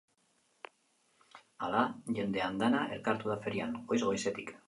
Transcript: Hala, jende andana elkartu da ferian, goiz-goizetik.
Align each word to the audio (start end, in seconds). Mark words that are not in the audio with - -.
Hala, 1.65 1.83
jende 2.21 2.43
andana 2.47 2.81
elkartu 2.97 3.33
da 3.35 3.39
ferian, 3.47 3.79
goiz-goizetik. 3.93 4.53